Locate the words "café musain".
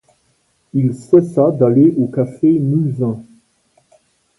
2.07-3.21